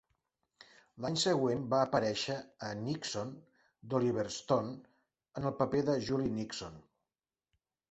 L'any 1.03 1.17
següent 1.23 1.67
va 1.73 1.81
aparèixer 1.87 2.37
a 2.69 2.71
"Nixon", 2.79 3.35
d'Oliver 3.93 4.27
Stone, 4.39 4.75
en 5.43 5.49
el 5.53 5.57
paper 5.63 5.85
de 5.93 5.99
Julie 6.11 6.35
Nixon. 6.41 6.83